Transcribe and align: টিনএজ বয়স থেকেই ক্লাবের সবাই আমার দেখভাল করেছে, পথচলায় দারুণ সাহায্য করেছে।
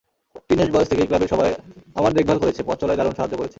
টিনএজ 0.47 0.69
বয়স 0.71 0.87
থেকেই 0.89 1.07
ক্লাবের 1.07 1.31
সবাই 1.33 1.49
আমার 1.95 2.11
দেখভাল 2.13 2.37
করেছে, 2.39 2.61
পথচলায় 2.67 2.97
দারুণ 2.97 3.13
সাহায্য 3.15 3.35
করেছে। 3.37 3.49